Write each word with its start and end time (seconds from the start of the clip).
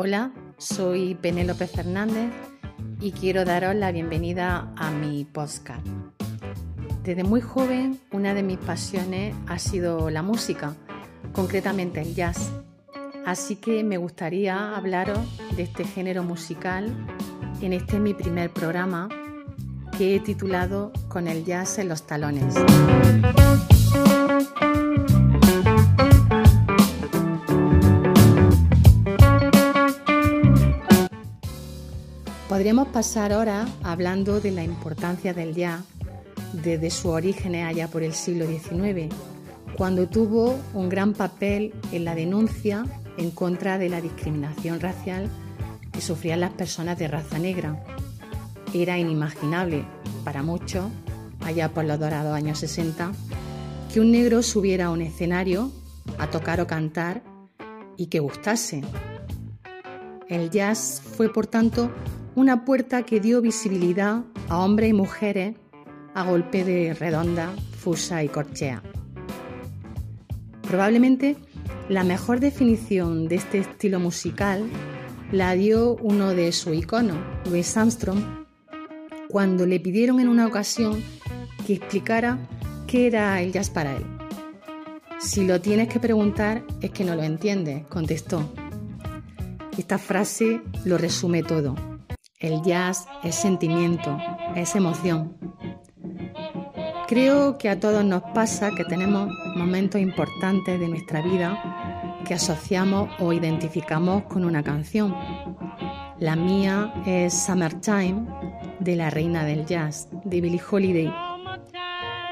Hola, 0.00 0.30
soy 0.58 1.16
Penélope 1.16 1.66
Fernández 1.66 2.30
y 3.00 3.10
quiero 3.10 3.44
daros 3.44 3.74
la 3.74 3.90
bienvenida 3.90 4.72
a 4.76 4.92
mi 4.92 5.24
podcast. 5.24 5.84
Desde 7.02 7.24
muy 7.24 7.40
joven, 7.40 7.98
una 8.12 8.32
de 8.32 8.44
mis 8.44 8.58
pasiones 8.58 9.34
ha 9.48 9.58
sido 9.58 10.08
la 10.08 10.22
música, 10.22 10.76
concretamente 11.32 12.00
el 12.00 12.14
jazz. 12.14 12.52
Así 13.26 13.56
que 13.56 13.82
me 13.82 13.96
gustaría 13.96 14.76
hablaros 14.76 15.18
de 15.56 15.64
este 15.64 15.82
género 15.82 16.22
musical 16.22 16.94
en 17.60 17.72
este 17.72 17.98
mi 17.98 18.14
primer 18.14 18.50
programa 18.50 19.08
que 19.96 20.14
he 20.14 20.20
titulado 20.20 20.92
Con 21.08 21.26
el 21.26 21.44
jazz 21.44 21.76
en 21.80 21.88
los 21.88 22.06
talones. 22.06 22.54
Podríamos 32.58 32.88
pasar 32.88 33.32
ahora 33.32 33.68
hablando 33.84 34.40
de 34.40 34.50
la 34.50 34.64
importancia 34.64 35.32
del 35.32 35.54
jazz 35.54 35.80
desde 36.52 36.90
su 36.90 37.08
origen 37.08 37.54
allá 37.54 37.86
por 37.86 38.02
el 38.02 38.14
siglo 38.14 38.48
XIX, 38.48 39.14
cuando 39.76 40.08
tuvo 40.08 40.58
un 40.74 40.88
gran 40.88 41.12
papel 41.12 41.72
en 41.92 42.04
la 42.04 42.16
denuncia 42.16 42.84
en 43.16 43.30
contra 43.30 43.78
de 43.78 43.88
la 43.88 44.00
discriminación 44.00 44.80
racial 44.80 45.30
que 45.92 46.00
sufrían 46.00 46.40
las 46.40 46.50
personas 46.50 46.98
de 46.98 47.06
raza 47.06 47.38
negra. 47.38 47.80
Era 48.74 48.98
inimaginable 48.98 49.84
para 50.24 50.42
muchos, 50.42 50.86
allá 51.44 51.72
por 51.72 51.84
los 51.84 52.00
dorados 52.00 52.34
años 52.34 52.58
60, 52.58 53.12
que 53.94 54.00
un 54.00 54.10
negro 54.10 54.42
subiera 54.42 54.86
a 54.86 54.90
un 54.90 55.02
escenario 55.02 55.70
a 56.18 56.28
tocar 56.28 56.60
o 56.60 56.66
cantar 56.66 57.22
y 57.96 58.06
que 58.06 58.18
gustase. 58.18 58.82
El 60.28 60.50
jazz 60.50 61.00
fue, 61.16 61.32
por 61.32 61.46
tanto, 61.46 61.92
una 62.38 62.64
puerta 62.64 63.02
que 63.02 63.18
dio 63.18 63.42
visibilidad 63.42 64.22
a 64.48 64.58
hombres 64.58 64.90
y 64.90 64.92
mujeres 64.92 65.56
a 66.14 66.22
golpe 66.22 66.62
de 66.62 66.94
redonda, 66.94 67.52
fusa 67.76 68.22
y 68.22 68.28
corchea. 68.28 68.80
Probablemente 70.62 71.36
la 71.88 72.04
mejor 72.04 72.38
definición 72.38 73.26
de 73.26 73.34
este 73.34 73.58
estilo 73.58 73.98
musical 73.98 74.70
la 75.32 75.54
dio 75.54 75.96
uno 75.96 76.32
de 76.32 76.52
su 76.52 76.72
iconos, 76.72 77.18
Louis 77.46 77.76
Armstrong, 77.76 78.22
cuando 79.28 79.66
le 79.66 79.80
pidieron 79.80 80.20
en 80.20 80.28
una 80.28 80.46
ocasión 80.46 81.02
que 81.66 81.72
explicara 81.72 82.38
qué 82.86 83.08
era 83.08 83.42
el 83.42 83.50
jazz 83.50 83.68
para 83.68 83.96
él. 83.96 84.04
Si 85.18 85.44
lo 85.44 85.60
tienes 85.60 85.88
que 85.88 85.98
preguntar 85.98 86.62
es 86.82 86.92
que 86.92 87.04
no 87.04 87.16
lo 87.16 87.24
entiendes, 87.24 87.84
contestó. 87.88 88.48
Esta 89.76 89.98
frase 89.98 90.60
lo 90.84 90.98
resume 90.98 91.42
todo. 91.42 91.97
El 92.40 92.62
jazz 92.62 93.08
es 93.24 93.34
sentimiento, 93.34 94.16
es 94.54 94.76
emoción. 94.76 95.36
Creo 97.08 97.58
que 97.58 97.68
a 97.68 97.80
todos 97.80 98.04
nos 98.04 98.22
pasa 98.32 98.70
que 98.76 98.84
tenemos 98.84 99.28
momentos 99.56 100.00
importantes 100.00 100.78
de 100.78 100.86
nuestra 100.86 101.20
vida 101.20 102.22
que 102.24 102.34
asociamos 102.34 103.10
o 103.18 103.32
identificamos 103.32 104.22
con 104.24 104.44
una 104.44 104.62
canción. 104.62 105.16
La 106.20 106.36
mía 106.36 106.94
es 107.06 107.34
Summertime 107.34 108.24
de 108.78 108.94
la 108.94 109.10
reina 109.10 109.44
del 109.44 109.66
jazz, 109.66 110.08
de 110.22 110.40
Billie 110.40 110.62
Holiday, 110.70 111.12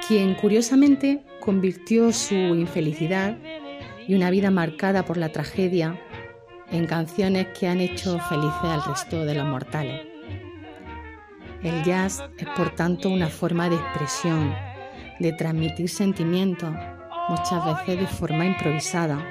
quien 0.06 0.36
curiosamente 0.36 1.24
convirtió 1.40 2.12
su 2.12 2.34
infelicidad 2.36 3.36
y 4.06 4.14
una 4.14 4.30
vida 4.30 4.52
marcada 4.52 5.04
por 5.04 5.16
la 5.16 5.32
tragedia 5.32 6.00
en 6.70 6.86
canciones 6.86 7.48
que 7.58 7.68
han 7.68 7.80
hecho 7.80 8.18
felices 8.18 8.62
al 8.62 8.84
resto 8.84 9.24
de 9.24 9.34
los 9.34 9.46
mortales. 9.46 10.06
El 11.62 11.82
jazz 11.84 12.22
es 12.38 12.48
por 12.56 12.74
tanto 12.74 13.08
una 13.08 13.28
forma 13.28 13.68
de 13.68 13.76
expresión, 13.76 14.54
de 15.18 15.32
transmitir 15.32 15.88
sentimientos, 15.88 16.70
muchas 17.28 17.64
veces 17.64 18.00
de 18.00 18.06
forma 18.06 18.44
improvisada. 18.44 19.24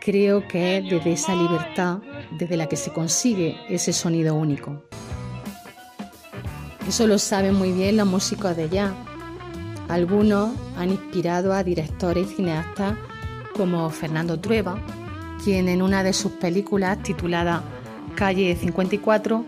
Creo 0.00 0.46
que 0.48 0.78
es 0.78 0.90
desde 0.90 1.12
esa 1.12 1.34
libertad 1.34 1.98
desde 2.38 2.56
la 2.56 2.66
que 2.66 2.76
se 2.76 2.92
consigue 2.92 3.56
ese 3.68 3.92
sonido 3.92 4.34
único. 4.34 4.84
Eso 6.86 7.06
lo 7.06 7.18
saben 7.18 7.54
muy 7.54 7.72
bien 7.72 7.96
los 7.96 8.06
músicos 8.06 8.56
de 8.56 8.68
jazz. 8.68 8.92
Algunos 9.88 10.50
han 10.76 10.90
inspirado 10.90 11.52
a 11.52 11.62
directores 11.62 12.30
y 12.30 12.34
cineastas 12.36 12.96
como 13.56 13.88
Fernando 13.90 14.38
Trueba, 14.38 14.78
quien 15.42 15.68
en 15.68 15.82
una 15.82 16.02
de 16.02 16.12
sus 16.12 16.32
películas 16.32 17.02
titulada 17.02 17.62
Calle 18.14 18.56
54 18.56 19.44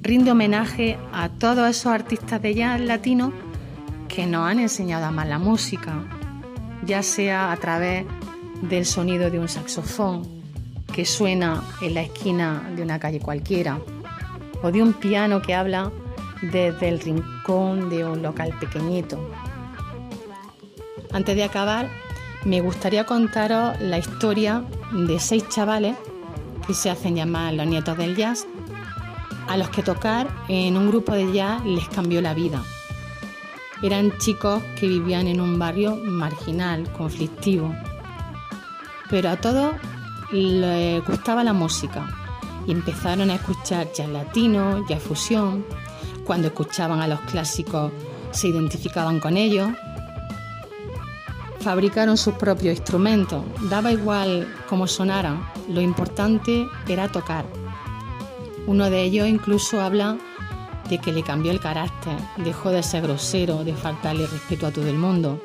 rinde 0.00 0.30
homenaje 0.30 0.98
a 1.12 1.28
todos 1.28 1.68
esos 1.68 1.92
artistas 1.92 2.40
de 2.42 2.54
jazz 2.54 2.80
latinos 2.80 3.32
que 4.08 4.26
nos 4.26 4.48
han 4.48 4.58
enseñado 4.58 5.04
a 5.04 5.08
amar 5.08 5.26
la 5.26 5.38
música, 5.38 6.04
ya 6.84 7.02
sea 7.02 7.52
a 7.52 7.56
través 7.56 8.04
del 8.62 8.84
sonido 8.84 9.30
de 9.30 9.38
un 9.38 9.48
saxofón 9.48 10.42
que 10.92 11.04
suena 11.04 11.62
en 11.80 11.94
la 11.94 12.02
esquina 12.02 12.70
de 12.76 12.82
una 12.82 12.98
calle 12.98 13.20
cualquiera, 13.20 13.78
o 14.62 14.70
de 14.70 14.82
un 14.82 14.92
piano 14.92 15.40
que 15.40 15.54
habla 15.54 15.90
desde 16.42 16.88
el 16.88 17.00
rincón 17.00 17.88
de 17.88 18.04
un 18.04 18.22
local 18.22 18.54
pequeñito. 18.60 19.18
Antes 21.12 21.36
de 21.36 21.44
acabar, 21.44 21.88
me 22.44 22.60
gustaría 22.60 23.06
contaros 23.06 23.80
la 23.80 23.98
historia 23.98 24.64
de 24.92 25.18
seis 25.18 25.48
chavales 25.48 25.96
que 26.66 26.74
se 26.74 26.90
hacen 26.90 27.16
llamar 27.16 27.54
los 27.54 27.66
nietos 27.66 27.96
del 27.96 28.14
jazz, 28.14 28.46
a 29.48 29.56
los 29.56 29.68
que 29.70 29.82
tocar 29.82 30.28
en 30.48 30.76
un 30.76 30.88
grupo 30.88 31.12
de 31.12 31.32
jazz 31.32 31.64
les 31.64 31.88
cambió 31.88 32.20
la 32.20 32.34
vida. 32.34 32.62
Eran 33.82 34.16
chicos 34.18 34.62
que 34.78 34.86
vivían 34.86 35.26
en 35.26 35.40
un 35.40 35.58
barrio 35.58 35.96
marginal, 35.96 36.90
conflictivo, 36.92 37.74
pero 39.10 39.30
a 39.30 39.36
todos 39.36 39.74
les 40.30 41.04
gustaba 41.04 41.42
la 41.42 41.52
música 41.52 42.06
y 42.66 42.72
empezaron 42.72 43.30
a 43.30 43.34
escuchar 43.34 43.92
jazz 43.92 44.08
latino, 44.08 44.86
jazz 44.88 45.02
fusión. 45.02 45.64
Cuando 46.24 46.48
escuchaban 46.48 47.00
a 47.00 47.08
los 47.08 47.20
clásicos 47.22 47.90
se 48.30 48.48
identificaban 48.48 49.18
con 49.18 49.36
ellos 49.36 49.70
fabricaron 51.62 52.16
sus 52.16 52.34
propios 52.34 52.76
instrumentos. 52.76 53.44
Daba 53.70 53.92
igual 53.92 54.52
cómo 54.68 54.86
sonaran, 54.86 55.46
lo 55.68 55.80
importante 55.80 56.66
era 56.88 57.08
tocar. 57.08 57.46
Uno 58.66 58.90
de 58.90 59.02
ellos 59.02 59.26
incluso 59.28 59.80
habla 59.80 60.18
de 60.88 60.98
que 60.98 61.12
le 61.12 61.22
cambió 61.22 61.52
el 61.52 61.60
carácter, 61.60 62.16
dejó 62.36 62.70
de 62.70 62.82
ser 62.82 63.02
grosero, 63.02 63.64
de 63.64 63.74
faltarle 63.74 64.26
respeto 64.26 64.66
a 64.66 64.72
todo 64.72 64.88
el 64.88 64.98
mundo. 64.98 65.40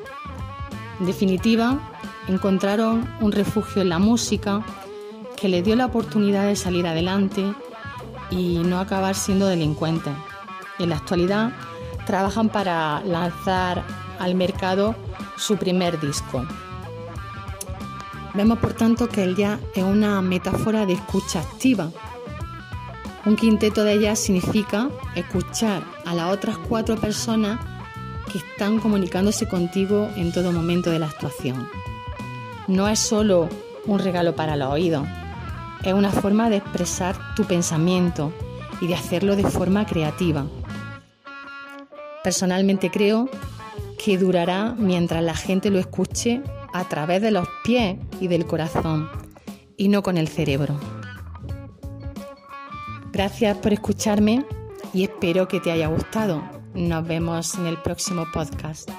En 1.00 1.06
definitiva, 1.06 1.78
encontraron 2.28 3.08
un 3.20 3.32
refugio 3.32 3.82
en 3.82 3.88
la 3.88 3.98
música 3.98 4.62
que 5.36 5.48
les 5.48 5.64
dio 5.64 5.76
la 5.76 5.86
oportunidad 5.86 6.46
de 6.46 6.56
salir 6.56 6.86
adelante 6.86 7.54
y 8.30 8.58
no 8.58 8.80
acabar 8.80 9.14
siendo 9.14 9.46
delincuentes. 9.46 10.12
En 10.78 10.90
la 10.90 10.96
actualidad 10.96 11.52
trabajan 12.06 12.48
para 12.48 13.00
lanzar 13.04 13.84
al 14.18 14.34
mercado 14.34 14.94
su 15.38 15.56
primer 15.56 16.00
disco. 16.00 16.44
Vemos 18.34 18.58
por 18.58 18.72
tanto 18.72 19.08
que 19.08 19.24
el 19.24 19.36
jazz 19.36 19.58
es 19.74 19.82
una 19.82 20.20
metáfora 20.22 20.86
de 20.86 20.92
escucha 20.94 21.40
activa. 21.40 21.90
Un 23.24 23.36
quinteto 23.36 23.84
de 23.84 23.98
jazz 23.98 24.18
significa 24.18 24.90
escuchar 25.14 25.82
a 26.04 26.14
las 26.14 26.32
otras 26.32 26.56
cuatro 26.56 26.96
personas 26.96 27.58
que 28.30 28.38
están 28.38 28.78
comunicándose 28.78 29.48
contigo 29.48 30.08
en 30.16 30.32
todo 30.32 30.52
momento 30.52 30.90
de 30.90 30.98
la 30.98 31.06
actuación. 31.06 31.68
No 32.66 32.88
es 32.88 32.98
solo 32.98 33.48
un 33.86 33.98
regalo 33.98 34.36
para 34.36 34.56
los 34.56 34.70
oídos, 34.70 35.06
es 35.82 35.92
una 35.94 36.10
forma 36.10 36.50
de 36.50 36.56
expresar 36.56 37.16
tu 37.34 37.44
pensamiento 37.44 38.32
y 38.80 38.86
de 38.86 38.94
hacerlo 38.94 39.36
de 39.36 39.44
forma 39.44 39.86
creativa. 39.86 40.46
Personalmente 42.22 42.90
creo 42.90 43.28
que 44.02 44.16
durará 44.16 44.74
mientras 44.78 45.22
la 45.22 45.34
gente 45.34 45.70
lo 45.70 45.78
escuche 45.78 46.42
a 46.72 46.88
través 46.88 47.20
de 47.20 47.30
los 47.30 47.48
pies 47.64 47.98
y 48.20 48.28
del 48.28 48.46
corazón 48.46 49.10
y 49.76 49.88
no 49.88 50.02
con 50.02 50.16
el 50.16 50.28
cerebro. 50.28 50.78
Gracias 53.12 53.56
por 53.58 53.72
escucharme 53.72 54.44
y 54.92 55.02
espero 55.02 55.48
que 55.48 55.60
te 55.60 55.70
haya 55.70 55.88
gustado. 55.88 56.42
Nos 56.74 57.06
vemos 57.06 57.54
en 57.56 57.66
el 57.66 57.78
próximo 57.78 58.26
podcast. 58.32 58.90